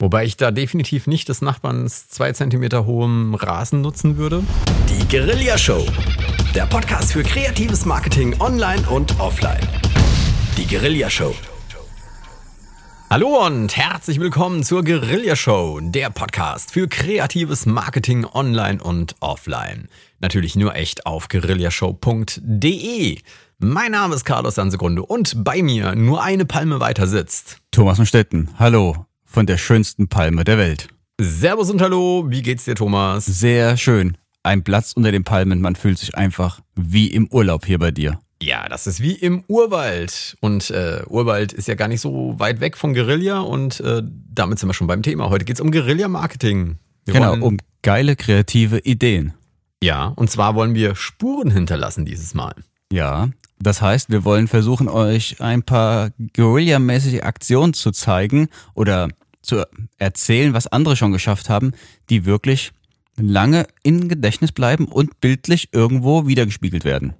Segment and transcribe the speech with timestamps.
[0.00, 4.42] Wobei ich da definitiv nicht des Nachbarns zwei Zentimeter hohem Rasen nutzen würde.
[4.88, 5.84] Die Guerilla Show.
[6.54, 9.60] Der Podcast für kreatives Marketing online und offline.
[10.56, 11.34] Die Guerilla Show.
[13.10, 19.88] Hallo und herzlich willkommen zur Guerilla Show, der Podcast für kreatives Marketing online und offline.
[20.18, 23.18] Natürlich nur echt auf guerillashow.de.
[23.58, 28.06] Mein Name ist Carlos Sansegrunde und bei mir nur eine Palme weiter sitzt Thomas von
[28.06, 28.48] Stetten.
[28.58, 30.88] Hallo von der schönsten Palme der Welt.
[31.20, 33.26] Servus und Hallo, wie geht's dir, Thomas?
[33.26, 34.16] Sehr schön.
[34.42, 38.18] Ein Platz unter den Palmen, man fühlt sich einfach wie im Urlaub hier bei dir.
[38.42, 40.36] Ja, das ist wie im Urwald.
[40.40, 44.58] Und äh, Urwald ist ja gar nicht so weit weg von Guerilla und äh, damit
[44.58, 45.30] sind wir schon beim Thema.
[45.30, 46.78] Heute geht's um Guerilla-Marketing.
[47.06, 49.34] Genau, um geile kreative Ideen.
[49.82, 52.54] Ja, und zwar wollen wir Spuren hinterlassen dieses Mal.
[52.92, 53.28] Ja,
[53.60, 59.08] das heißt, wir wollen versuchen, euch ein paar Guerilla-mäßige Aktionen zu zeigen oder
[59.42, 59.64] zu
[59.98, 61.72] erzählen, was andere schon geschafft haben,
[62.08, 62.72] die wirklich
[63.16, 67.14] lange im Gedächtnis bleiben und bildlich irgendwo wiedergespiegelt werden.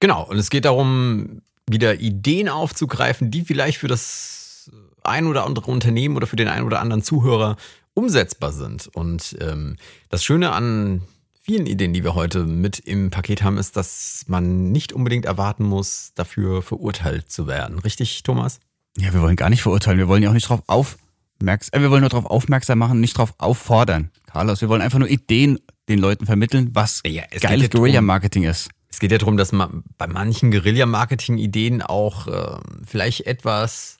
[0.00, 4.70] Genau, und es geht darum, wieder Ideen aufzugreifen, die vielleicht für das
[5.02, 7.56] ein oder andere Unternehmen oder für den einen oder anderen Zuhörer
[7.92, 8.88] umsetzbar sind.
[8.88, 9.76] Und ähm,
[10.08, 11.02] das Schöne an
[11.44, 15.64] vielen Ideen, die wir heute mit im Paket haben, ist, dass man nicht unbedingt erwarten
[15.64, 17.78] muss, dafür verurteilt zu werden.
[17.78, 18.60] Richtig, Thomas?
[18.96, 19.98] Ja, wir wollen gar nicht verurteilen.
[19.98, 23.18] Wir wollen ja auch nicht darauf aufmerksam, äh, wir wollen nur darauf aufmerksam machen, nicht
[23.18, 24.10] darauf auffordern.
[24.26, 28.70] Carlos, wir wollen einfach nur Ideen den Leuten vermitteln, was Ja, es geiles Guerilla-Marketing ist.
[28.88, 33.98] Es geht ja darum, dass man bei manchen Guerilla-Marketing-Ideen auch äh, vielleicht etwas,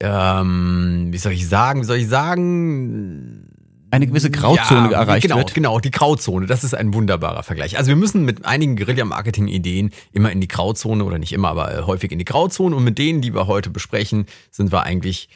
[0.00, 3.59] ähm, wie soll ich sagen, wie soll ich sagen,
[3.90, 5.54] Eine gewisse Grauzone Ja, erreicht genau, wird.
[5.54, 7.76] Genau, die Grauzone, das ist ein wunderbarer Vergleich.
[7.78, 11.82] Also wir müssen mit einigen Guerilla-Marketing-Ideen immer in die Grauzone oder nicht immer, aber äh,
[11.82, 15.28] häufig in die Grauzone und mit denen, die wir heute besprechen, sind wir eigentlich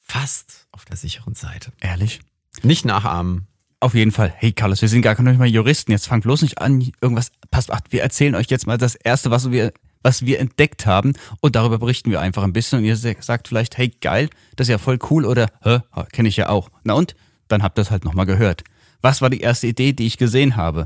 [0.00, 1.72] fast auf der sicheren Seite.
[1.80, 2.20] Ehrlich?
[2.62, 3.46] Nicht nachahmen.
[3.80, 4.32] Auf jeden Fall.
[4.34, 5.92] Hey Carlos, wir sind gar nicht mal Juristen.
[5.92, 7.30] Jetzt fangt bloß nicht an, irgendwas.
[7.50, 9.72] Passt, ach, wir erzählen euch jetzt mal das Erste, was wir,
[10.02, 13.76] was wir entdeckt haben und darüber berichten wir einfach ein bisschen und ihr sagt vielleicht,
[13.76, 15.80] hey geil, das ist ja voll cool oder, hä,
[16.12, 16.70] kenne ich ja auch.
[16.82, 17.14] Na und?
[17.48, 18.64] Dann habt ihr es halt nochmal gehört.
[19.02, 20.84] Was war die erste Idee, die ich gesehen habe?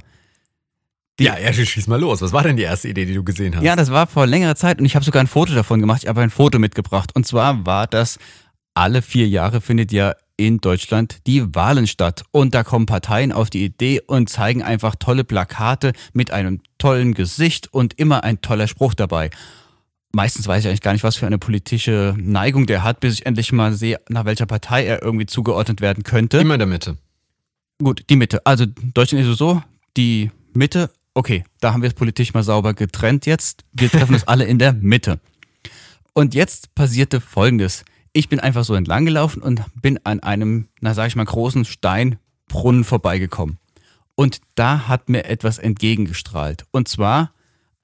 [1.18, 2.22] Die- ja, ja, schieß mal los.
[2.22, 3.62] Was war denn die erste Idee, die du gesehen hast?
[3.64, 6.02] Ja, das war vor längerer Zeit und ich habe sogar ein Foto davon gemacht.
[6.04, 7.10] Ich habe ein Foto mitgebracht.
[7.14, 8.18] Und zwar war das,
[8.74, 12.22] alle vier Jahre findet ja in Deutschland die Wahlen statt.
[12.30, 17.14] Und da kommen Parteien auf die Idee und zeigen einfach tolle Plakate mit einem tollen
[17.14, 19.30] Gesicht und immer ein toller Spruch dabei.
[20.12, 23.26] Meistens weiß ich eigentlich gar nicht, was für eine politische Neigung der hat, bis ich
[23.26, 26.38] endlich mal sehe, nach welcher Partei er irgendwie zugeordnet werden könnte.
[26.38, 26.96] Immer in der Mitte.
[27.78, 28.44] Gut, die Mitte.
[28.46, 29.62] Also Deutschland ist so,
[29.96, 33.64] die Mitte, okay, da haben wir es politisch mal sauber getrennt jetzt.
[33.72, 35.20] Wir treffen uns alle in der Mitte.
[36.14, 37.84] Und jetzt passierte Folgendes.
[38.12, 41.64] Ich bin einfach so entlang gelaufen und bin an einem, na sag ich mal, großen
[41.64, 43.58] Steinbrunnen vorbeigekommen.
[44.16, 46.64] Und da hat mir etwas entgegengestrahlt.
[46.72, 47.32] Und zwar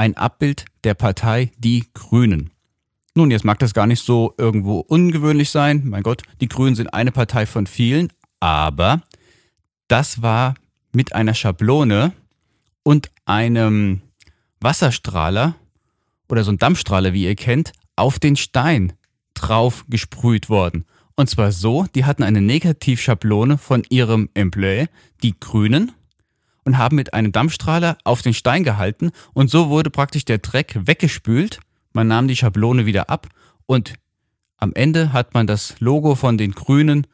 [0.04, 2.50] ein Abbild der Partei Die Grünen.
[3.14, 5.80] Nun, jetzt mag das gar nicht so irgendwo ungewöhnlich sein.
[5.86, 8.12] Mein Gott, die Grünen sind eine Partei von vielen.
[8.38, 9.00] Aber
[9.88, 10.56] das war
[10.92, 12.12] mit einer Schablone
[12.82, 14.02] und einem
[14.60, 15.54] Wasserstrahler
[16.28, 18.92] oder so ein Dampfstrahler, wie ihr kennt, auf den Stein
[19.32, 20.84] drauf gesprüht worden.
[21.16, 24.86] Und zwar so, die hatten eine Negativschablone von ihrem Emblem,
[25.22, 25.92] die Grünen,
[26.64, 30.78] und haben mit einem Dampfstrahler auf den Stein gehalten und so wurde praktisch der Dreck
[30.86, 31.60] weggespült.
[31.92, 33.28] Man nahm die Schablone wieder ab
[33.66, 33.94] und
[34.56, 37.06] am Ende hat man das Logo von den Grünen,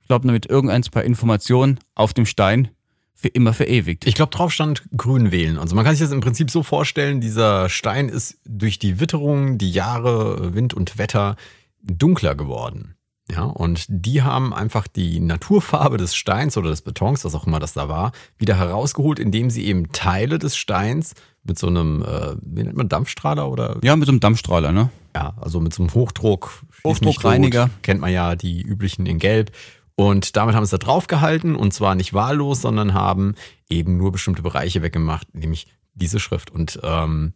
[0.00, 2.68] ich glaube, mit irgendein paar Informationen auf dem Stein
[3.14, 4.06] für immer verewigt.
[4.06, 5.58] Ich glaube, drauf stand grün wählen.
[5.58, 9.56] Also man kann sich das im Prinzip so vorstellen, dieser Stein ist durch die Witterung,
[9.56, 11.36] die Jahre, Wind und Wetter
[11.82, 12.94] dunkler geworden.
[13.30, 17.58] Ja, und die haben einfach die Naturfarbe des Steins oder des Betons, was auch immer
[17.58, 22.36] das da war, wieder herausgeholt, indem sie eben Teile des Steins mit so einem, äh,
[22.42, 24.90] wie nennt man, Dampfstrahler oder ja, mit so einem Dampfstrahler, ne?
[25.14, 26.64] ja, also mit so einem Hochdruck.
[26.84, 27.70] Hochdruckreiniger.
[27.82, 29.52] Kennt man ja die üblichen in Gelb.
[29.96, 33.34] Und damit haben sie da drauf gehalten und zwar nicht wahllos, sondern haben
[33.68, 36.50] eben nur bestimmte Bereiche weggemacht, nämlich diese Schrift.
[36.50, 37.32] Und ähm,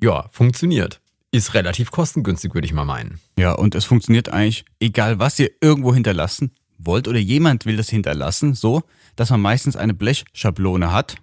[0.00, 1.00] ja, funktioniert.
[1.30, 3.20] Ist relativ kostengünstig, würde ich mal meinen.
[3.38, 7.90] Ja, und es funktioniert eigentlich, egal was ihr irgendwo hinterlassen wollt oder jemand will das
[7.90, 8.82] hinterlassen, so,
[9.16, 11.16] dass man meistens eine Blechschablone hat.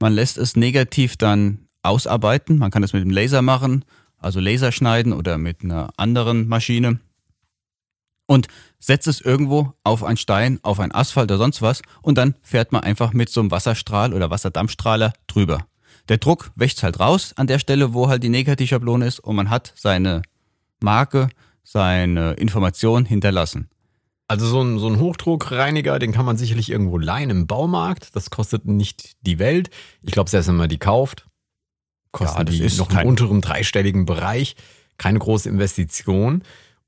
[0.00, 2.58] Man lässt es negativ dann ausarbeiten.
[2.58, 3.84] Man kann das mit dem Laser machen,
[4.18, 6.98] also Laser schneiden oder mit einer anderen Maschine.
[8.26, 8.48] Und
[8.80, 12.72] setzt es irgendwo auf einen Stein, auf einen Asphalt oder sonst was und dann fährt
[12.72, 15.66] man einfach mit so einem Wasserstrahl oder Wasserdampfstrahler drüber.
[16.08, 19.50] Der Druck wächst halt raus an der Stelle, wo halt die Negativschablone ist und man
[19.50, 20.22] hat seine
[20.80, 21.28] Marke,
[21.64, 23.68] seine Information hinterlassen.
[24.28, 28.14] Also so ein, so ein Hochdruckreiniger, den kann man sicherlich irgendwo leihen im Baumarkt.
[28.16, 29.70] Das kostet nicht die Welt.
[30.02, 31.26] Ich glaube, selbst wenn man die kauft,
[32.10, 34.56] kosten Ja, die ist noch im unteren dreistelligen Bereich.
[34.98, 36.42] Keine große Investition.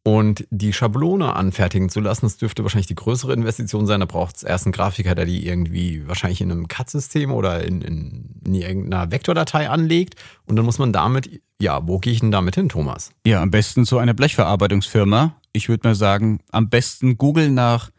[0.08, 4.00] Und die Schablone anfertigen zu lassen, das dürfte wahrscheinlich die größere Investition sein.
[4.00, 7.82] Da braucht es erst einen Grafiker, der die irgendwie wahrscheinlich in einem CAD-System oder in,
[7.82, 10.14] in, in irgendeiner Vektordatei anlegt.
[10.46, 13.10] Und dann muss man damit, ja, wo gehe ich denn damit hin, Thomas?
[13.26, 15.37] Ja, am besten zu einer Blechverarbeitungsfirma.
[15.52, 17.90] Ich würde mal sagen, am besten Google nach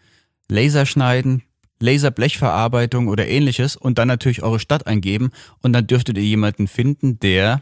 [0.48, 1.44] Laserschneiden,
[1.80, 5.30] Laserblechverarbeitung oder ähnliches und dann natürlich eure Stadt eingeben
[5.62, 7.62] und dann dürftet ihr jemanden finden, der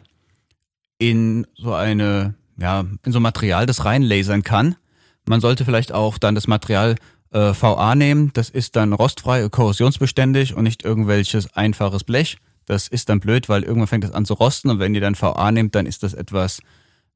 [1.00, 4.76] in so eine, ja, in so Material das reinlasern kann.
[5.26, 6.96] Man sollte vielleicht auch dann das Material
[7.32, 8.32] äh, VA nehmen.
[8.34, 12.38] Das ist dann rostfrei, korrosionsbeständig und nicht irgendwelches einfaches Blech.
[12.66, 15.20] Das ist dann blöd, weil irgendwann fängt das an zu rosten und wenn ihr dann
[15.20, 16.60] VA nehmt, dann ist das etwas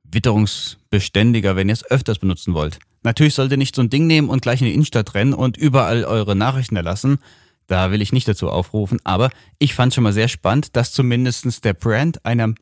[0.03, 2.79] witterungsbeständiger, wenn ihr es öfters benutzen wollt.
[3.03, 5.57] Natürlich sollt ihr nicht so ein Ding nehmen und gleich in die Innenstadt rennen und
[5.57, 7.19] überall eure Nachrichten erlassen.
[7.67, 11.63] Da will ich nicht dazu aufrufen, aber ich fand schon mal sehr spannend, dass zumindest
[11.63, 12.53] der Brand einer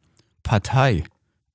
[0.43, 1.03] Partei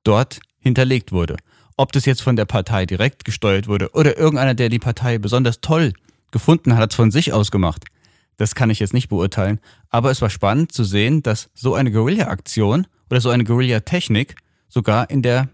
[0.02, 1.36] dort hinterlegt wurde.
[1.76, 5.60] Ob das jetzt von der Partei direkt gesteuert wurde oder irgendeiner, der die Partei besonders
[5.60, 5.92] toll
[6.32, 7.84] gefunden hat, hat es von sich aus gemacht.
[8.36, 9.60] Das kann ich jetzt nicht beurteilen.
[9.90, 14.34] Aber es war spannend zu sehen, dass so eine Guerilla-Aktion oder so eine Guerilla-Technik
[14.68, 15.48] sogar in der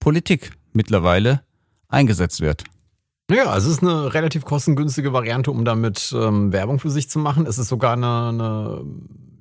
[0.00, 1.42] Politik mittlerweile
[1.88, 2.64] eingesetzt wird.
[3.30, 7.18] Ja, also es ist eine relativ kostengünstige Variante, um damit ähm, Werbung für sich zu
[7.18, 7.46] machen.
[7.46, 8.84] Es ist sogar eine, eine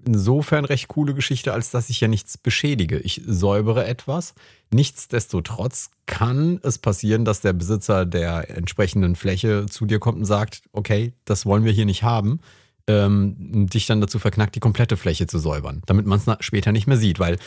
[0.06, 3.00] insofern recht coole Geschichte, als dass ich ja nichts beschädige.
[3.00, 4.33] Ich säubere etwas.
[4.74, 10.63] Nichtsdestotrotz kann es passieren, dass der Besitzer der entsprechenden Fläche zu dir kommt und sagt,
[10.71, 12.39] okay, das wollen wir hier nicht haben.
[12.88, 16.88] Ähm, dich dann dazu verknackt, die komplette Fläche zu säubern, damit man es später nicht
[16.88, 17.38] mehr sieht, weil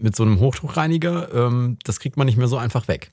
[0.00, 3.12] mit so einem Hochdruckreiniger, ähm, das kriegt man nicht mehr so einfach weg.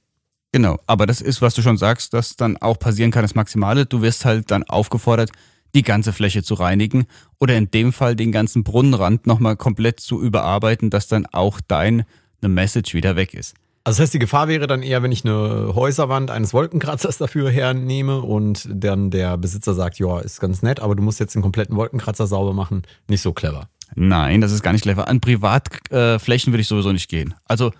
[0.51, 3.85] Genau, aber das ist, was du schon sagst, dass dann auch passieren kann, das Maximale.
[3.85, 5.31] Du wirst halt dann aufgefordert,
[5.75, 7.05] die ganze Fläche zu reinigen
[7.39, 12.05] oder in dem Fall den ganzen Brunnenrand nochmal komplett zu überarbeiten, dass dann auch deine
[12.41, 13.55] Message wieder weg ist.
[13.83, 17.49] Also das heißt, die Gefahr wäre dann eher, wenn ich eine Häuserwand eines Wolkenkratzers dafür
[17.49, 21.41] hernehme und dann der Besitzer sagt, ja, ist ganz nett, aber du musst jetzt den
[21.41, 22.83] kompletten Wolkenkratzer sauber machen.
[23.07, 23.69] Nicht so clever.
[23.95, 25.07] Nein, das ist gar nicht clever.
[25.07, 27.33] An Privatflächen äh, würde ich sowieso nicht gehen.
[27.45, 27.71] Also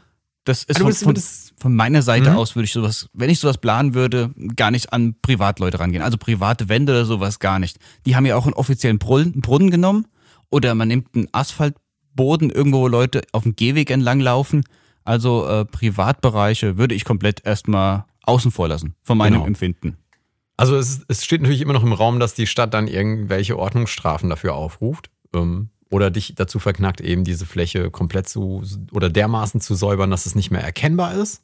[0.46, 1.24] das ist du von, von,
[1.58, 2.38] von meiner Seite Mhm.
[2.38, 6.02] aus würde ich sowas, wenn ich sowas planen würde, gar nicht an Privatleute rangehen.
[6.04, 7.78] Also private Wände oder sowas gar nicht.
[8.06, 10.08] Die haben ja auch einen offiziellen Brunnen, Brunnen genommen
[10.50, 14.64] oder man nimmt einen Asphaltboden irgendwo, wo Leute auf dem Gehweg entlang laufen.
[15.04, 19.46] Also äh, Privatbereiche würde ich komplett erstmal außen vor lassen, von meinem Genau.
[19.48, 19.98] Empfinden.
[20.58, 24.30] Also es, es steht natürlich immer noch im Raum, dass die Stadt dann irgendwelche Ordnungsstrafen
[24.30, 25.10] dafür aufruft.
[25.34, 30.26] Ähm, oder dich dazu verknackt, eben diese Fläche komplett zu oder dermaßen zu säubern, dass
[30.26, 31.42] es nicht mehr erkennbar ist.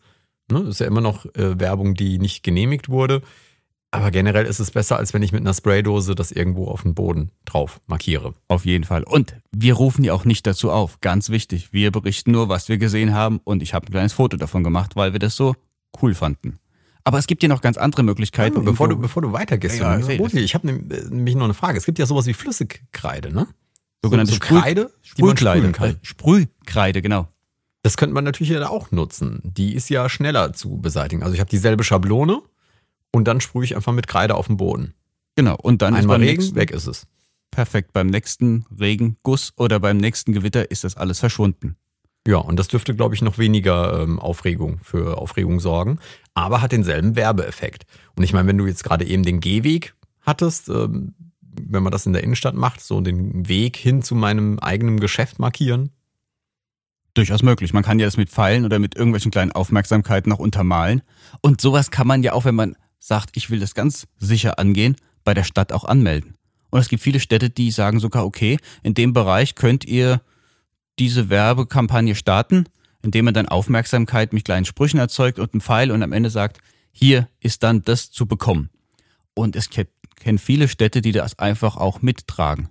[0.52, 0.60] Ne?
[0.60, 3.22] Das ist ja immer noch äh, Werbung, die nicht genehmigt wurde.
[3.92, 6.96] Aber generell ist es besser, als wenn ich mit einer Spraydose das irgendwo auf den
[6.96, 8.34] Boden drauf markiere.
[8.50, 9.04] Auf jeden Fall.
[9.04, 11.00] Und wir rufen ja auch nicht dazu auf.
[11.00, 11.72] Ganz wichtig.
[11.72, 14.98] Wir berichten nur, was wir gesehen haben und ich habe ein kleines Foto davon gemacht,
[14.98, 15.56] weil wir das so
[16.02, 16.60] cool fanden.
[17.06, 18.58] Aber es gibt ja noch ganz andere Möglichkeiten.
[18.58, 20.26] Ja, bevor, du, bevor du weitergehst, Ja, ja, ich seh das.
[20.26, 21.78] Rosi, ich habe nämlich noch eine Frage.
[21.78, 23.48] Es gibt ja sowas wie Flüssigkreide, ne?
[24.04, 24.82] Sogenannte so Sprüh- Kreide,
[25.20, 26.00] man Sprühkreide.
[26.02, 27.28] Sprühkreide, genau.
[27.84, 29.42] Das könnte man natürlich ja auch nutzen.
[29.44, 31.22] Die ist ja schneller zu beseitigen.
[31.22, 32.42] Also ich habe dieselbe Schablone
[33.12, 34.96] und dann sprühe ich einfach mit Kreide auf den Boden.
[35.36, 35.56] Genau.
[35.56, 37.06] Und dann Einmal Regen, nächsten, weg ist es.
[37.52, 37.94] Perfekt.
[37.94, 41.78] Beim nächsten Regenguss oder beim nächsten Gewitter ist das alles verschwunden.
[42.28, 46.00] Ja, und das dürfte, glaube ich, noch weniger ähm, Aufregung für Aufregung sorgen,
[46.34, 47.86] aber hat denselben Werbeeffekt.
[48.16, 51.14] Und ich meine, wenn du jetzt gerade eben den Gehweg hattest, ähm,
[51.62, 55.40] wenn man das in der Innenstadt macht, so den Weg hin zu meinem eigenen Geschäft
[55.40, 55.92] markieren,
[57.16, 57.72] Durchaus möglich.
[57.72, 61.02] Man kann ja das mit Pfeilen oder mit irgendwelchen kleinen Aufmerksamkeiten noch untermalen.
[61.42, 64.98] Und sowas kann man ja auch, wenn man sagt, ich will das ganz sicher angehen,
[65.24, 66.36] bei der Stadt auch anmelden.
[66.72, 70.22] Und es gibt viele Städte, die sagen sogar, okay, in dem Bereich könnt ihr
[71.00, 72.66] diese Werbekampagne starten,
[73.02, 76.60] indem man dann Aufmerksamkeit mit kleinen Sprüchen erzeugt und einen Pfeil und am Ende sagt,
[76.92, 78.70] hier ist dann das zu bekommen.
[79.34, 79.70] Und es
[80.20, 82.70] kennen viele Städte, die das einfach auch mittragen.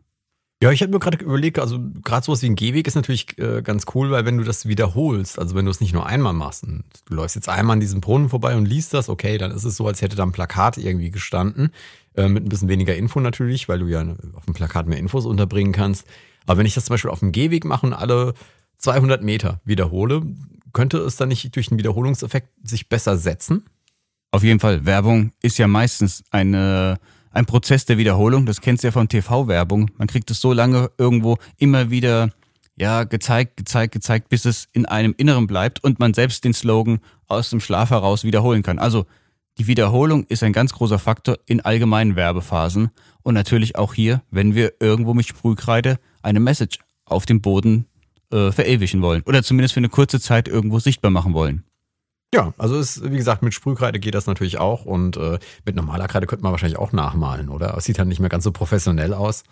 [0.63, 3.61] Ja, ich habe mir gerade überlegt, also gerade sowas wie ein Gehweg ist natürlich äh,
[3.61, 6.63] ganz cool, weil wenn du das wiederholst, also wenn du es nicht nur einmal machst,
[6.63, 9.65] und du läufst jetzt einmal an diesem Brunnen vorbei und liest das, okay, dann ist
[9.65, 11.71] es so, als hätte da ein Plakat irgendwie gestanden,
[12.15, 15.27] äh, mit ein bisschen weniger Info natürlich, weil du ja auf dem Plakat mehr Infos
[15.27, 16.07] unterbringen kannst.
[16.47, 18.33] Aber wenn ich das zum Beispiel auf dem Gehweg mache und alle
[18.79, 20.23] 200 Meter wiederhole,
[20.73, 23.65] könnte es dann nicht durch den Wiederholungseffekt sich besser setzen?
[24.31, 26.99] Auf jeden Fall, Werbung ist ja meistens eine,
[27.35, 28.47] ein Prozess der Wiederholung.
[28.47, 29.91] Das kennst du ja von TV-Werbung.
[29.99, 32.31] Man kriegt es so lange irgendwo immer wieder
[32.77, 36.99] ja, gezeigt, gezeigt, gezeigt, bis es in einem Inneren bleibt und man selbst den Slogan
[37.29, 38.79] aus dem Schlaf heraus wiederholen kann.
[38.79, 39.07] Also
[39.59, 42.91] Die Wiederholung ist ein ganz großer Faktor in allgemeinen Werbephasen
[43.23, 47.87] und natürlich auch hier, wenn wir irgendwo mit Sprühkreide eine Message auf dem Boden
[48.33, 51.63] äh, verewigen wollen oder zumindest für eine kurze Zeit irgendwo sichtbar machen wollen.
[52.35, 56.09] Ja, also ist, wie gesagt, mit Sprühkreide geht das natürlich auch und äh, mit normaler
[56.09, 57.77] Kreide könnte man wahrscheinlich auch nachmalen, oder?
[57.77, 59.45] Es sieht dann nicht mehr ganz so professionell aus.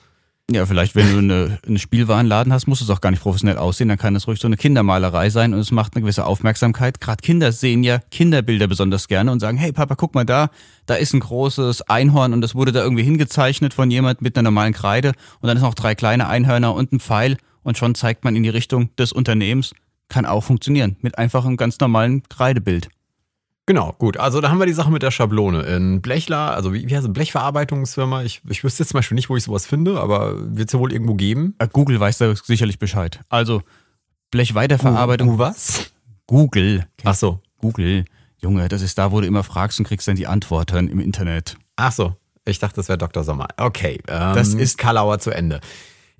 [0.50, 3.88] Ja, vielleicht, wenn du eine, einen Spielwarenladen hast, muss es auch gar nicht professionell aussehen.
[3.88, 7.00] Dann kann es ruhig so eine Kindermalerei sein und es macht eine gewisse Aufmerksamkeit.
[7.00, 10.50] Gerade Kinder sehen ja Kinderbilder besonders gerne und sagen, hey Papa, guck mal da,
[10.86, 14.50] da ist ein großes Einhorn und das wurde da irgendwie hingezeichnet von jemand mit einer
[14.50, 18.24] normalen Kreide und dann ist noch drei kleine Einhörner und ein Pfeil und schon zeigt
[18.24, 19.72] man in die Richtung des Unternehmens.
[20.08, 22.88] Kann auch funktionieren mit einfach einem ganz normalen Kreidebild.
[23.66, 24.16] Genau, gut.
[24.16, 25.62] Also da haben wir die Sache mit der Schablone.
[25.62, 29.30] In Blechler, also wie, wie heißt es, Blechverarbeitungsfirma, ich, ich wüsste jetzt zum Beispiel nicht,
[29.30, 31.54] wo ich sowas finde, aber wird es ja wohl irgendwo geben.
[31.58, 33.20] Äh, Google weiß da sicherlich Bescheid.
[33.28, 33.62] Also
[34.32, 35.28] Blechweiterverarbeitung.
[35.28, 35.92] Uh, was?
[36.26, 36.86] Google.
[37.04, 37.40] Ach so.
[37.58, 38.04] Google.
[38.38, 41.56] Junge, das ist da, wo du immer fragst und kriegst dann die Antworten im Internet.
[41.76, 42.16] Ach so.
[42.44, 43.22] Ich dachte, das wäre Dr.
[43.22, 43.46] Sommer.
[43.56, 44.00] Okay.
[44.08, 45.60] Ähm, Das ist- Kalauer zu Ende.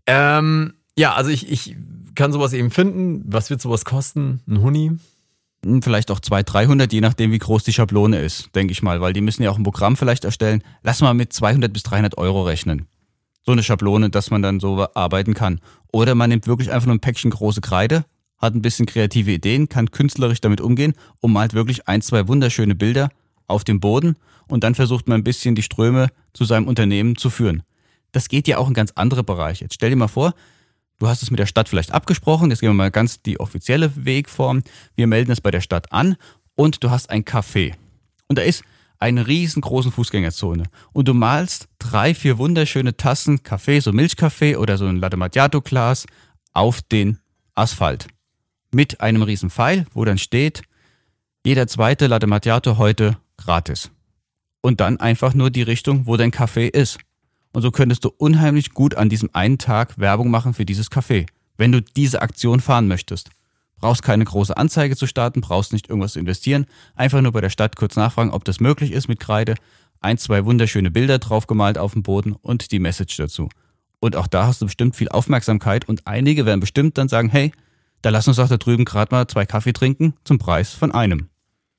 [0.06, 1.74] Ähm, ja, also ich, ich
[2.14, 3.22] kann sowas eben finden.
[3.26, 4.40] Was wird sowas kosten?
[4.48, 4.92] Ein Huni?
[5.64, 9.00] Hm, Vielleicht auch 200, 300, je nachdem, wie groß die Schablone ist, denke ich mal,
[9.00, 10.62] weil die müssen ja auch ein Programm vielleicht erstellen.
[10.82, 12.86] Lass mal mit 200 bis 300 Euro rechnen.
[13.44, 15.60] So eine Schablone, dass man dann so arbeiten kann.
[15.92, 18.04] Oder man nimmt wirklich einfach nur ein Päckchen große Kreide,
[18.38, 22.74] hat ein bisschen kreative Ideen, kann künstlerisch damit umgehen und malt wirklich ein, zwei wunderschöne
[22.74, 23.10] Bilder
[23.46, 24.16] auf dem Boden
[24.48, 27.62] und dann versucht man ein bisschen die Ströme zu seinem Unternehmen zu führen.
[28.12, 29.64] Das geht ja auch in ganz andere Bereiche.
[29.64, 30.34] Jetzt stell dir mal vor,
[31.02, 32.50] Du hast es mit der Stadt vielleicht abgesprochen.
[32.50, 34.62] Jetzt gehen wir mal ganz die offizielle Wegform.
[34.94, 36.14] Wir melden es bei der Stadt an
[36.54, 37.74] und du hast ein Café.
[38.28, 38.62] Und da ist
[39.00, 40.62] eine riesengroße Fußgängerzone.
[40.92, 45.60] Und du malst drei, vier wunderschöne Tassen Kaffee, so Milchkaffee oder so ein Latte Macchiato
[45.60, 46.06] Glas
[46.52, 47.18] auf den
[47.56, 48.06] Asphalt.
[48.70, 50.62] Mit einem riesen Pfeil, wo dann steht,
[51.44, 53.90] jeder zweite Latte Macchiato heute gratis.
[54.60, 57.00] Und dann einfach nur die Richtung, wo dein Café ist.
[57.52, 61.26] Und so könntest du unheimlich gut an diesem einen Tag Werbung machen für dieses Café,
[61.56, 63.30] wenn du diese Aktion fahren möchtest.
[63.76, 67.50] Brauchst keine große Anzeige zu starten, brauchst nicht irgendwas zu investieren, einfach nur bei der
[67.50, 69.56] Stadt kurz nachfragen, ob das möglich ist mit Kreide,
[70.00, 73.48] ein, zwei wunderschöne Bilder draufgemalt auf dem Boden und die Message dazu.
[74.00, 77.52] Und auch da hast du bestimmt viel Aufmerksamkeit und einige werden bestimmt dann sagen, hey,
[78.02, 81.28] da lass uns doch da drüben gerade mal zwei Kaffee trinken zum Preis von einem.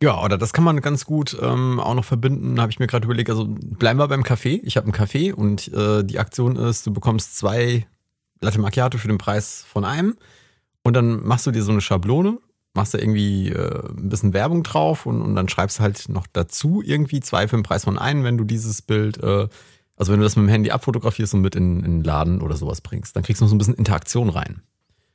[0.03, 3.05] Ja, oder das kann man ganz gut ähm, auch noch verbinden, habe ich mir gerade
[3.05, 3.29] überlegt.
[3.29, 4.59] Also bleiben wir beim Kaffee.
[4.65, 7.87] Ich habe einen Kaffee und äh, die Aktion ist, du bekommst zwei
[8.41, 10.17] Latte Macchiato für den Preis von einem
[10.83, 12.37] und dann machst du dir so eine Schablone,
[12.73, 16.83] machst da irgendwie äh, ein bisschen Werbung drauf und, und dann schreibst halt noch dazu
[16.85, 19.47] irgendwie zwei für den Preis von einem, wenn du dieses Bild, äh,
[19.95, 22.57] also wenn du das mit dem Handy abfotografierst und mit in, in den Laden oder
[22.57, 24.63] sowas bringst, dann kriegst du noch so ein bisschen Interaktion rein.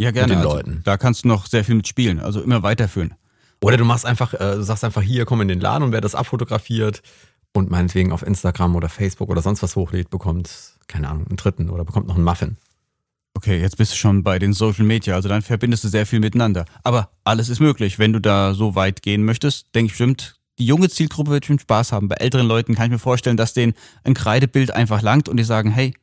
[0.01, 0.29] Ja, gerne.
[0.29, 0.81] den also, Leuten.
[0.85, 3.13] Da kannst du noch sehr viel mit spielen, also immer weiterführen.
[3.61, 6.01] Oder du machst einfach, äh, du sagst einfach hier, komm in den Laden und wer
[6.01, 7.03] das abfotografiert
[7.53, 11.71] und meinetwegen auf Instagram oder Facebook oder sonst was hochlädt, bekommt, keine Ahnung, einen dritten
[11.71, 12.57] oder bekommt noch einen Muffin.
[13.35, 16.21] Okay, jetzt bist du schon bei den Social Media, also dann verbindest du sehr viel
[16.21, 16.65] miteinander.
[16.83, 17.99] Aber alles ist möglich.
[17.99, 21.63] Wenn du da so weit gehen möchtest, denke ich bestimmt, die junge Zielgruppe wird bestimmt
[21.63, 22.09] Spaß haben.
[22.09, 25.45] Bei älteren Leuten kann ich mir vorstellen, dass denen ein Kreidebild einfach langt und die
[25.45, 25.95] sagen, hey,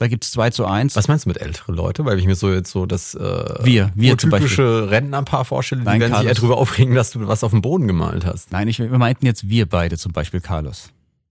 [0.00, 0.96] da gibt's zwei zu eins.
[0.96, 2.06] Was meinst du mit ältere Leute?
[2.06, 3.20] Weil ich mir so jetzt so das äh,
[3.62, 6.38] Wir, wir zum typische Rentnerpaar vorstelle, die Nein, werden sich eher Carlos.
[6.38, 8.50] drüber aufregen, dass du was auf dem Boden gemalt hast.
[8.50, 10.88] Nein, ich, wir meinten jetzt wir beide zum Beispiel, Carlos.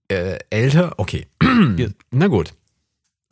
[0.08, 0.94] Äh, älter?
[0.98, 1.26] Okay.
[2.12, 2.54] Na gut.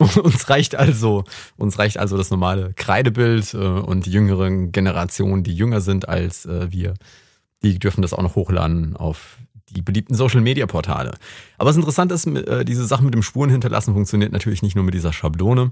[0.00, 1.24] Uns reicht also,
[1.56, 6.46] uns reicht also das normale Kreidebild äh, und die jüngeren Generationen, die jünger sind als
[6.46, 6.94] äh, wir,
[7.62, 9.38] die dürfen das auch noch hochladen auf
[9.78, 11.12] die beliebten Social Media Portale.
[11.56, 14.84] Aber was interessant ist, äh, diese Sache mit dem Spuren hinterlassen funktioniert natürlich nicht nur
[14.84, 15.70] mit dieser Schablone.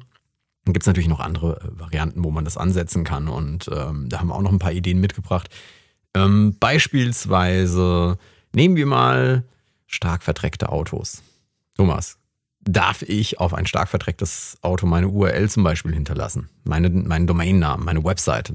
[0.65, 3.29] Dann gibt es natürlich noch andere äh, Varianten, wo man das ansetzen kann.
[3.29, 5.51] Und ähm, da haben wir auch noch ein paar Ideen mitgebracht.
[6.15, 8.17] Ähm, beispielsweise
[8.55, 9.43] nehmen wir mal
[9.87, 11.23] stark verdreckte Autos.
[11.77, 12.19] Thomas,
[12.61, 16.49] darf ich auf ein stark verdrecktes Auto meine URL zum Beispiel hinterlassen?
[16.63, 18.55] Meine, meinen Domainnamen, meine Webseite?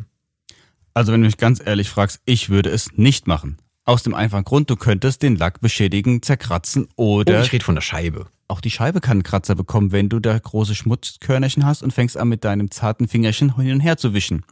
[0.94, 3.58] Also wenn du mich ganz ehrlich fragst, ich würde es nicht machen.
[3.86, 7.76] Aus dem einfachen Grund, du könntest den Lack beschädigen, zerkratzen Oh, oder ich rede von
[7.76, 8.28] der Scheibe.
[8.48, 12.18] auch die Scheibe kann einen Kratzer bekommen, wenn du da große Schmutzkörnerchen hast und fängst
[12.18, 14.44] an mit deinem zarten Fingerchen hin und her zu wischen.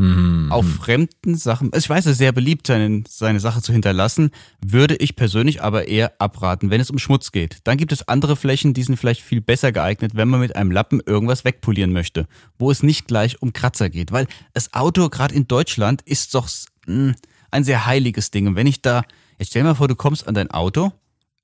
[0.00, 0.46] Mhm.
[0.52, 4.30] Auf fremden Sachen, also ich weiß, es ist sehr beliebt, seine, seine Sache zu hinterlassen,
[4.64, 7.58] würde ich persönlich aber eher abraten, wenn es um Schmutz geht.
[7.64, 10.70] Dann gibt es andere Flächen, die sind vielleicht viel besser geeignet, wenn man mit einem
[10.70, 12.28] Lappen irgendwas wegpolieren möchte,
[12.60, 14.12] wo es nicht gleich um Kratzer geht.
[14.12, 16.48] Weil das Auto, gerade in Deutschland, ist doch
[16.86, 17.14] mh,
[17.50, 18.46] ein sehr heiliges Ding.
[18.46, 19.02] Und wenn ich da,
[19.38, 20.92] jetzt stell dir mal vor, du kommst an dein Auto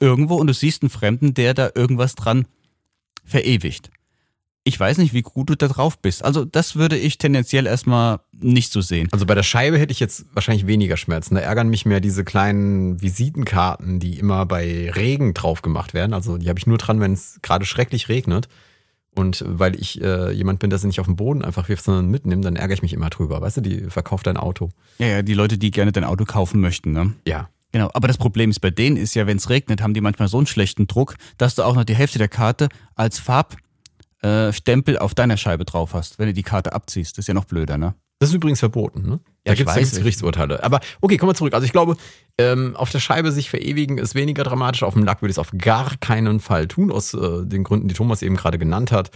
[0.01, 2.47] irgendwo und du siehst einen Fremden, der da irgendwas dran
[3.25, 3.91] verewigt.
[4.67, 6.25] ich weiß nicht, wie gut du da drauf bist.
[6.25, 9.09] Also das würde ich tendenziell erstmal nicht so sehen.
[9.13, 11.35] Also bei der Scheibe hätte ich jetzt wahrscheinlich weniger Schmerzen.
[11.35, 16.15] Da ärgern mich mehr diese kleinen Visitenkarten, die immer bei Regen drauf gemacht werden.
[16.15, 18.49] Also die habe ich nur dran, wenn es gerade schrecklich regnet.
[19.15, 22.11] Und weil ich äh, jemand bin, der sie nicht auf den Boden einfach wirft, sondern
[22.11, 23.41] mitnimmt, dann ärgere ich mich immer drüber.
[23.41, 24.71] Weißt du, die verkauft dein Auto.
[24.99, 27.15] Ja, ja, die Leute, die gerne dein Auto kaufen möchten, ne?
[27.27, 27.49] Ja.
[27.73, 30.29] Genau, aber das Problem ist bei denen ist ja, wenn es regnet, haben die manchmal
[30.29, 33.57] so einen schlechten Druck, dass du auch noch die Hälfte der Karte als Farb
[34.23, 34.53] äh,
[34.99, 37.19] auf deiner Scheibe drauf hast, wenn du die Karte abziehst.
[37.19, 37.95] Das ist ja noch blöder, ne?
[38.21, 39.21] Das ist übrigens verboten, ne?
[39.47, 39.93] Ja, ich gibt weiß.
[39.93, 40.63] es Gerichtsurteile.
[40.65, 41.53] Aber okay, kommen wir zurück.
[41.55, 41.97] Also ich glaube,
[42.39, 44.83] ähm, auf der Scheibe sich verewigen ist weniger dramatisch.
[44.83, 47.89] Auf dem Lack würde ich es auf gar keinen Fall tun, aus äh, den Gründen,
[47.89, 49.11] die Thomas eben gerade genannt hat.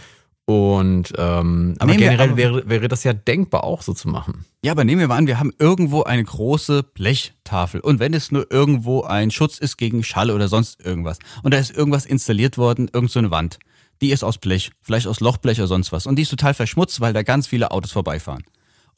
[0.45, 4.07] Und ähm, aber Nehmen wir generell aber- wäre, wäre das ja denkbar, auch so zu
[4.07, 4.45] machen.
[4.63, 7.81] Ja, aber nehmen wir mal an, wir haben irgendwo eine große Blechtafel.
[7.81, 11.19] Und wenn es nur irgendwo ein Schutz ist gegen Schall oder sonst irgendwas.
[11.43, 13.59] Und da ist irgendwas installiert worden, irgend so eine Wand.
[14.01, 16.07] Die ist aus Blech, vielleicht aus Lochblech oder sonst was.
[16.07, 18.43] Und die ist total verschmutzt, weil da ganz viele Autos vorbeifahren.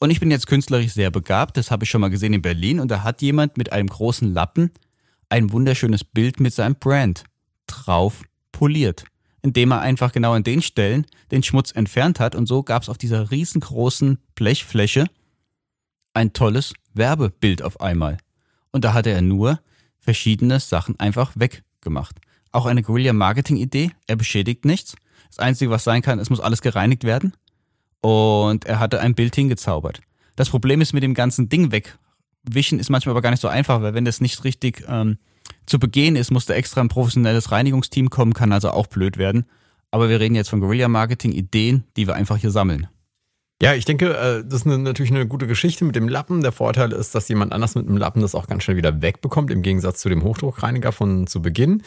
[0.02, 2.80] Und ich bin jetzt künstlerisch sehr begabt, das habe ich schon mal gesehen in Berlin.
[2.80, 4.72] Und da hat jemand mit einem großen Lappen
[5.28, 7.22] ein wunderschönes Bild mit seinem Brand
[7.68, 9.04] drauf poliert.
[9.42, 12.34] Indem er einfach genau an den Stellen den Schmutz entfernt hat.
[12.34, 15.06] Und so gab es auf dieser riesengroßen Blechfläche
[16.14, 18.18] ein tolles Werbebild auf einmal.
[18.72, 19.60] Und da hatte er nur
[20.00, 22.16] verschiedene Sachen einfach weggemacht.
[22.50, 24.96] Auch eine Guerilla-Marketing-Idee, er beschädigt nichts.
[25.28, 27.34] Das Einzige, was sein kann, es muss alles gereinigt werden.
[28.02, 30.00] Und er hatte ein Bild hingezaubert.
[30.36, 33.80] Das Problem ist mit dem ganzen Ding wegwischen ist manchmal aber gar nicht so einfach,
[33.80, 35.18] weil wenn das nicht richtig ähm,
[35.66, 39.46] zu begehen ist, muss da extra ein professionelles Reinigungsteam kommen, kann also auch blöd werden.
[39.90, 42.88] Aber wir reden jetzt von Guerilla-Marketing-Ideen, die wir einfach hier sammeln.
[43.62, 46.40] Ja, ich denke, äh, das ist natürlich eine gute Geschichte mit dem Lappen.
[46.40, 49.52] Der Vorteil ist, dass jemand anders mit dem Lappen das auch ganz schnell wieder wegbekommt,
[49.52, 51.82] im Gegensatz zu dem Hochdruckreiniger von zu Beginn.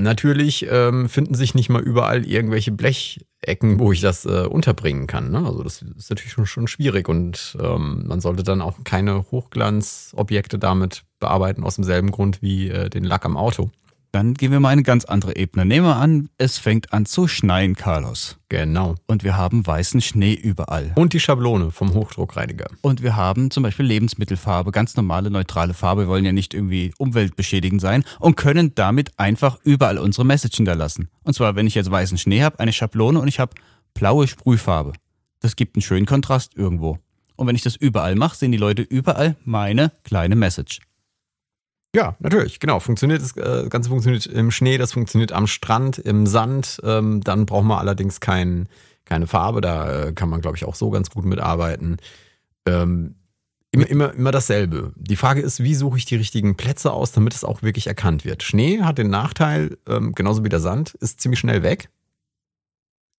[0.00, 2.72] Natürlich ähm, finden sich nicht mal überall irgendwelche
[3.42, 5.30] Blechecken, wo ich das äh, unterbringen kann.
[5.30, 5.38] Ne?
[5.38, 10.58] Also das ist natürlich schon, schon schwierig und ähm, man sollte dann auch keine Hochglanzobjekte
[10.58, 13.70] damit bearbeiten, aus demselben Grund wie äh, den Lack am Auto.
[14.12, 15.64] Dann gehen wir mal eine ganz andere Ebene.
[15.64, 18.36] Nehmen wir an, es fängt an zu schneien, Carlos.
[18.50, 18.94] Genau.
[19.06, 20.92] Und wir haben weißen Schnee überall.
[20.96, 22.66] Und die Schablone vom Hochdruckreiniger.
[22.82, 26.02] Und wir haben zum Beispiel Lebensmittelfarbe, ganz normale, neutrale Farbe.
[26.02, 31.08] Wir wollen ja nicht irgendwie umweltbeschädigend sein und können damit einfach überall unsere Message hinterlassen.
[31.22, 33.54] Und zwar, wenn ich jetzt weißen Schnee habe, eine Schablone und ich habe
[33.94, 34.92] blaue Sprühfarbe.
[35.40, 36.98] Das gibt einen schönen Kontrast irgendwo.
[37.36, 40.80] Und wenn ich das überall mache, sehen die Leute überall meine kleine Message.
[41.94, 42.80] Ja, natürlich, genau.
[42.80, 46.80] Funktioniert das äh, Ganze funktioniert im Schnee, das funktioniert am Strand, im Sand.
[46.84, 48.68] Ähm, dann braucht man allerdings kein,
[49.04, 49.60] keine Farbe.
[49.60, 51.98] Da äh, kann man, glaube ich, auch so ganz gut mitarbeiten.
[52.66, 53.16] Ähm,
[53.72, 54.92] immer, immer, immer dasselbe.
[54.96, 58.24] Die Frage ist, wie suche ich die richtigen Plätze aus, damit es auch wirklich erkannt
[58.24, 58.42] wird.
[58.42, 61.90] Schnee hat den Nachteil, ähm, genauso wie der Sand, ist ziemlich schnell weg.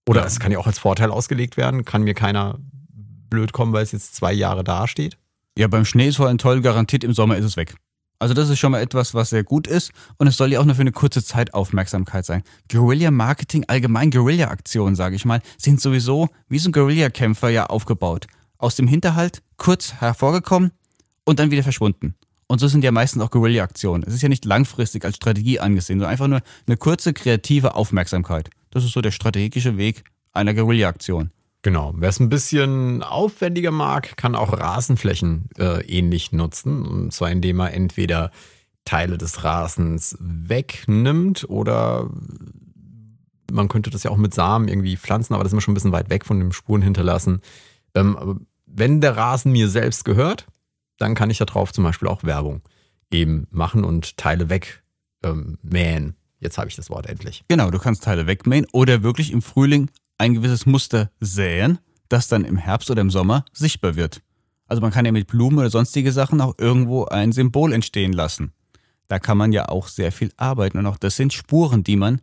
[0.09, 0.27] Oder Ja.
[0.27, 1.85] es kann ja auch als Vorteil ausgelegt werden.
[1.85, 2.57] Kann mir keiner
[3.29, 5.17] blöd kommen, weil es jetzt zwei Jahre dasteht.
[5.57, 7.75] Ja, beim Schnee ist vor allem toll, garantiert im Sommer ist es weg.
[8.23, 10.63] Also das ist schon mal etwas, was sehr gut ist und es soll ja auch
[10.63, 12.43] nur für eine kurze Zeit Aufmerksamkeit sein.
[12.71, 18.27] Guerilla-Marketing, allgemein Guerilla-Aktionen, sage ich mal, sind sowieso wie so ein Guerilla-Kämpfer ja aufgebaut.
[18.57, 20.71] Aus dem Hinterhalt kurz hervorgekommen
[21.25, 22.15] und dann wieder verschwunden.
[22.47, 24.05] Und so sind ja meistens auch Guerilla-Aktionen.
[24.07, 28.49] Es ist ja nicht langfristig als Strategie angesehen, sondern einfach nur eine kurze kreative Aufmerksamkeit.
[28.71, 31.31] Das ist so der strategische Weg einer Guerilla-Aktion.
[31.63, 31.93] Genau.
[31.95, 36.85] Wer es ein bisschen aufwendiger mag, kann auch Rasenflächen äh, ähnlich nutzen.
[36.85, 38.31] Und zwar indem er entweder
[38.85, 42.09] Teile des Rasens wegnimmt oder
[43.51, 45.75] man könnte das ja auch mit Samen irgendwie pflanzen, aber das ist immer schon ein
[45.75, 47.41] bisschen weit weg von dem Spuren hinterlassen.
[47.95, 50.47] Ähm, wenn der Rasen mir selbst gehört,
[50.97, 52.61] dann kann ich darauf zum Beispiel auch Werbung
[53.11, 54.83] eben machen und Teile weg
[55.23, 55.57] ähm.
[56.39, 57.45] Jetzt habe ich das Wort endlich.
[57.47, 62.45] Genau, du kannst Teile wegmähen oder wirklich im Frühling ein gewisses Muster säen, das dann
[62.45, 64.21] im Herbst oder im Sommer sichtbar wird.
[64.67, 68.53] Also man kann ja mit Blumen oder sonstige Sachen auch irgendwo ein Symbol entstehen lassen.
[69.07, 72.21] Da kann man ja auch sehr viel arbeiten und auch das sind Spuren, die man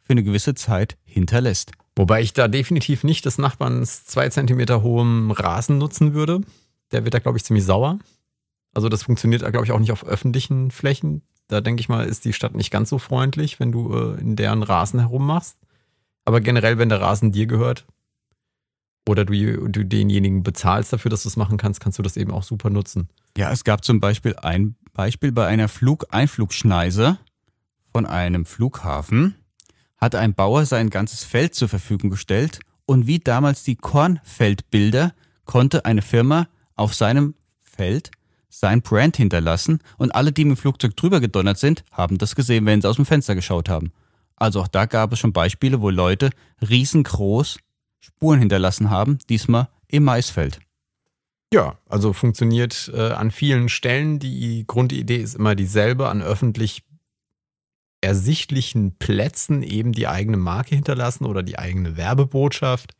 [0.00, 1.72] für eine gewisse Zeit hinterlässt.
[1.96, 6.40] Wobei ich da definitiv nicht des Nachbarns zwei Zentimeter hohem Rasen nutzen würde.
[6.92, 7.98] Der wird da, glaube ich, ziemlich sauer.
[8.72, 11.22] Also das funktioniert, glaube ich, auch nicht auf öffentlichen Flächen.
[11.48, 14.36] Da denke ich mal, ist die Stadt nicht ganz so freundlich, wenn du äh, in
[14.36, 15.58] deren Rasen herummachst.
[16.30, 17.86] Aber generell, wenn der Rasen dir gehört
[19.08, 22.30] oder du, du denjenigen bezahlst dafür, dass du es machen kannst, kannst du das eben
[22.30, 23.08] auch super nutzen.
[23.36, 27.18] Ja, es gab zum Beispiel ein Beispiel bei einer Flugeinflugschneise
[27.92, 29.34] von einem Flughafen,
[29.96, 35.12] hat ein Bauer sein ganzes Feld zur Verfügung gestellt und wie damals die Kornfeldbilder
[35.46, 38.12] konnte eine Firma auf seinem Feld
[38.50, 42.66] sein Brand hinterlassen und alle, die mit dem Flugzeug drüber gedonnert sind, haben das gesehen,
[42.66, 43.90] wenn sie aus dem Fenster geschaut haben.
[44.40, 46.30] Also auch da gab es schon Beispiele, wo Leute
[46.66, 47.58] riesengroß
[48.00, 50.60] Spuren hinterlassen haben, diesmal im Maisfeld.
[51.52, 54.18] Ja, also funktioniert äh, an vielen Stellen.
[54.18, 56.84] Die Grundidee ist immer dieselbe, an öffentlich
[58.00, 62.94] ersichtlichen Plätzen eben die eigene Marke hinterlassen oder die eigene Werbebotschaft.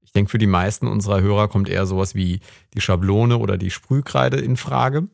[0.00, 2.40] Ich denke, für die meisten unserer Hörer kommt eher sowas wie
[2.72, 5.08] die Schablone oder die Sprühkreide in Frage,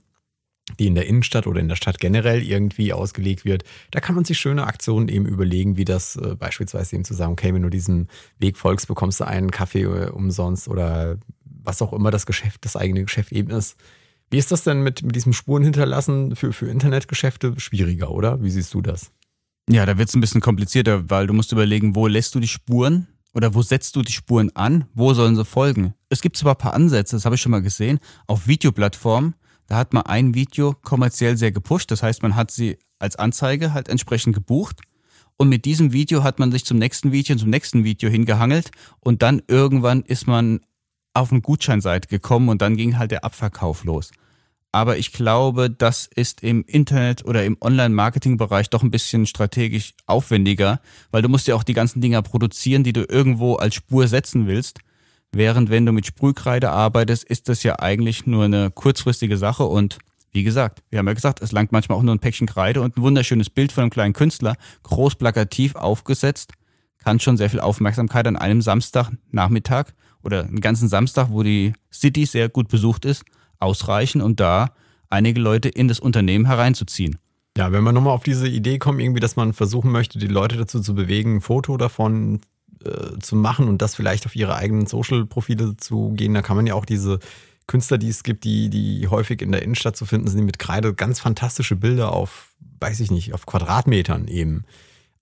[0.79, 3.65] die in der Innenstadt oder in der Stadt generell irgendwie ausgelegt wird.
[3.91, 7.33] Da kann man sich schöne Aktionen eben überlegen, wie das äh, beispielsweise eben zu sagen,
[7.33, 8.09] okay, wenn du diesen
[8.39, 12.77] Weg folgst, bekommst du einen Kaffee äh, umsonst oder was auch immer das Geschäft, das
[12.77, 13.77] eigene Geschäft eben ist.
[14.31, 17.55] Wie ist das denn mit, mit diesem Spuren hinterlassen für, für Internetgeschäfte?
[17.59, 18.43] Schwieriger, oder?
[18.43, 19.13] Wie siehst du das?
[19.69, 22.49] Ja, da wird es ein bisschen komplizierter, weil du musst überlegen, wo lässt du die
[22.49, 24.87] Spuren oder wo setzt du die Spuren an?
[24.95, 25.95] Wo sollen sie folgen?
[26.09, 29.35] Es gibt zwar ein paar Ansätze, das habe ich schon mal gesehen, auf Videoplattformen.
[29.67, 31.91] Da hat man ein Video kommerziell sehr gepusht.
[31.91, 34.81] Das heißt, man hat sie als Anzeige halt entsprechend gebucht.
[35.37, 38.71] Und mit diesem Video hat man sich zum nächsten Video und zum nächsten Video hingehangelt.
[39.01, 40.61] Und dann irgendwann ist man
[41.15, 44.13] auf eine Gutscheinseite gekommen und dann ging halt der Abverkauf los.
[44.73, 50.81] Aber ich glaube, das ist im Internet oder im Online-Marketing-Bereich doch ein bisschen strategisch aufwendiger,
[51.11, 54.47] weil du musst ja auch die ganzen Dinger produzieren, die du irgendwo als Spur setzen
[54.47, 54.81] willst.
[55.33, 59.99] Während wenn du mit Sprühkreide arbeitest, ist das ja eigentlich nur eine kurzfristige Sache und
[60.33, 62.97] wie gesagt, wir haben ja gesagt, es langt manchmal auch nur ein Päckchen Kreide und
[62.97, 66.53] ein wunderschönes Bild von einem kleinen Künstler, groß plakativ aufgesetzt,
[67.03, 72.27] kann schon sehr viel Aufmerksamkeit an einem Samstagnachmittag oder einen ganzen Samstag, wo die City
[72.27, 73.25] sehr gut besucht ist,
[73.61, 74.75] ausreichen, um da
[75.09, 77.19] einige Leute in das Unternehmen hereinzuziehen.
[77.57, 80.59] Ja, wenn wir nochmal auf diese Idee kommen, irgendwie, dass man versuchen möchte, die Leute
[80.59, 82.41] dazu zu bewegen, ein Foto davon
[82.87, 86.67] äh, zu machen und das vielleicht auf ihre eigenen Social-Profile zu gehen, da kann man
[86.67, 87.19] ja auch diese
[87.67, 90.59] Künstler, die es gibt, die, die häufig in der Innenstadt zu finden sind, die mit
[90.59, 94.65] Kreide ganz fantastische Bilder auf, weiß ich nicht, auf Quadratmetern eben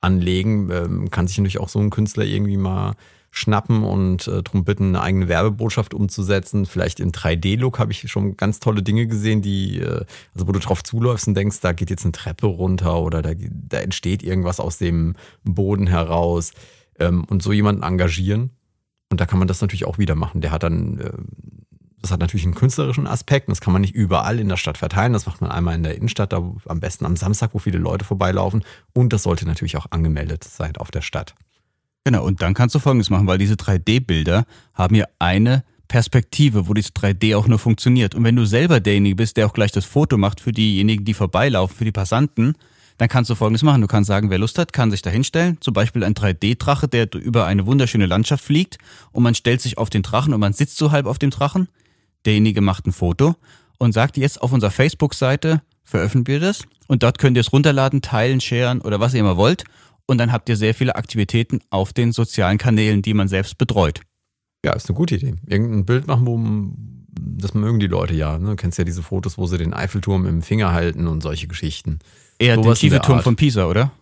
[0.01, 0.71] anlegen.
[0.71, 2.95] Ähm, kann sich natürlich auch so ein Künstler irgendwie mal
[3.31, 6.67] schnappen und äh, darum bitten, eine eigene Werbebotschaft umzusetzen.
[6.67, 10.61] Vielleicht in 3D-Look habe ich schon ganz tolle Dinge gesehen, die, äh, also wo du
[10.61, 14.61] drauf zuläufst und denkst, da geht jetzt eine Treppe runter oder da, da entsteht irgendwas
[14.61, 16.53] aus dem Boden heraus
[16.99, 18.51] ähm, und so jemanden engagieren.
[19.11, 20.41] Und da kann man das natürlich auch wieder machen.
[20.41, 21.13] Der hat dann, äh,
[22.01, 23.49] das hat natürlich einen künstlerischen Aspekt.
[23.49, 25.13] Das kann man nicht überall in der Stadt verteilen.
[25.13, 28.05] Das macht man einmal in der Innenstadt, da am besten am Samstag, wo viele Leute
[28.05, 28.65] vorbeilaufen.
[28.93, 31.35] Und das sollte natürlich auch angemeldet sein auf der Stadt.
[32.05, 36.75] Genau, und dann kannst du Folgendes machen, weil diese 3D-Bilder haben ja eine Perspektive, wo
[36.75, 38.15] dieses 3D auch nur funktioniert.
[38.15, 41.15] Und wenn du selber derjenige bist, der auch gleich das Foto macht für diejenigen, die
[41.15, 42.55] vorbeilaufen, für die Passanten,
[42.99, 43.81] dann kannst du Folgendes machen.
[43.81, 45.59] Du kannst sagen, wer Lust hat, kann sich da hinstellen.
[45.61, 48.79] Zum Beispiel ein 3D-Drache, der über eine wunderschöne Landschaft fliegt
[49.13, 51.69] und man stellt sich auf den Drachen und man sitzt so halb auf dem Drachen.
[52.25, 53.35] Derjenige macht ein Foto
[53.79, 58.01] und sagt jetzt auf unserer Facebook-Seite, veröffentlichen wir das und dort könnt ihr es runterladen,
[58.01, 59.65] teilen, sharen oder was ihr immer wollt
[60.07, 64.01] und dann habt ihr sehr viele Aktivitäten auf den sozialen Kanälen, die man selbst betreut.
[64.65, 65.35] Ja, ist eine gute Idee.
[65.47, 66.41] Irgendein Bild machen, wo
[67.17, 68.39] das mögen die Leute ja.
[68.39, 68.51] Ne?
[68.51, 71.99] Du kennst ja diese Fotos, wo sie den Eiffelturm im Finger halten und solche Geschichten.
[72.39, 73.93] Eher so den Tiefeturm von Pisa, oder?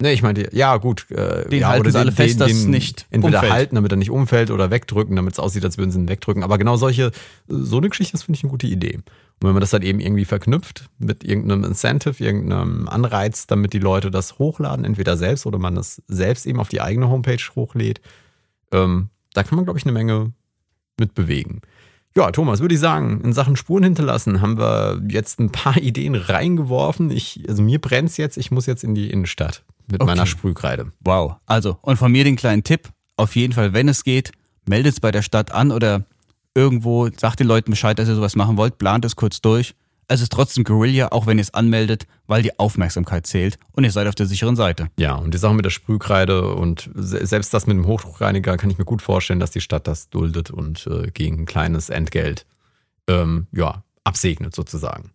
[0.00, 1.10] Ne, ich meinte, ja, gut.
[1.10, 3.52] Äh, den ja, halten sie alle fest, den, dass es den nicht entweder umfällt.
[3.52, 6.44] halten, damit er nicht umfällt, oder wegdrücken, damit es aussieht, als würden sie ihn wegdrücken.
[6.44, 7.10] Aber genau solche,
[7.48, 8.94] so eine Geschichte, das finde ich eine gute Idee.
[8.94, 13.80] Und wenn man das dann eben irgendwie verknüpft mit irgendeinem Incentive, irgendeinem Anreiz, damit die
[13.80, 18.00] Leute das hochladen, entweder selbst oder man das selbst eben auf die eigene Homepage hochlädt,
[18.70, 20.32] ähm, da kann man, glaube ich, eine Menge
[20.96, 21.60] mit bewegen.
[22.18, 26.16] Ja, Thomas, würde ich sagen, in Sachen Spuren hinterlassen haben wir jetzt ein paar Ideen
[26.16, 27.12] reingeworfen.
[27.12, 30.10] Ich, also mir brennt's jetzt, ich muss jetzt in die Innenstadt mit Okay.
[30.10, 30.90] meiner Sprühkreide.
[31.00, 31.36] Wow.
[31.46, 32.88] Also, und von mir den kleinen Tipp.
[33.16, 34.32] Auf jeden Fall, wenn es geht,
[34.68, 36.06] meldet es bei der Stadt an oder
[36.56, 39.76] irgendwo, sagt den Leuten Bescheid, dass ihr sowas machen wollt, plant es kurz durch.
[40.10, 43.90] Es ist trotzdem Guerilla, auch wenn ihr es anmeldet, weil die Aufmerksamkeit zählt und ihr
[43.92, 44.88] seid auf der sicheren Seite.
[44.98, 48.70] Ja, und die Sache mit der Sprühkreide und se- selbst das mit dem Hochdruckreiniger kann
[48.70, 52.46] ich mir gut vorstellen, dass die Stadt das duldet und äh, gegen ein kleines Entgelt
[53.06, 55.12] ähm, ja, absegnet sozusagen.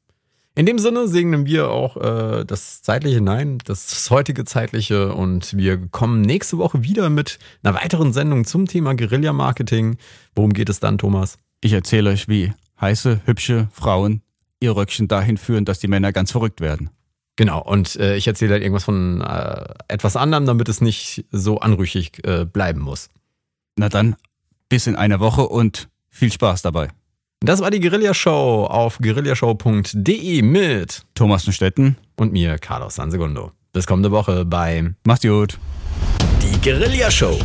[0.56, 5.88] In dem Sinne segnen wir auch äh, das zeitliche Nein, das heutige zeitliche und wir
[5.88, 9.97] kommen nächste Woche wieder mit einer weiteren Sendung zum Thema Guerilla-Marketing.
[10.36, 11.39] Worum geht es dann, Thomas?
[11.62, 14.21] Ich erzähle euch, wie heiße, hübsche Frauen
[14.63, 16.89] ihr Röckchen dahin führen, dass die Männer ganz verrückt werden.
[17.36, 21.60] Genau, und äh, ich erzähle halt irgendwas von äh, etwas anderem, damit es nicht so
[21.60, 23.10] anrüchig äh, bleiben muss.
[23.76, 24.15] Na dann,
[24.69, 26.89] bis in einer Woche und viel Spaß dabei.
[27.39, 33.52] Das war die Guerilla Show auf guerillashow.de mit Thomas Stetten, und mir, Carlos Sansegundo.
[33.73, 35.58] Bis kommende Woche bei macht's gut.
[36.41, 37.39] Die Guerilla Show.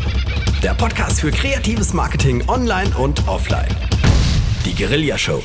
[0.63, 3.75] Der Podcast für kreatives Marketing online und offline.
[4.65, 5.43] Die Guerilla Show.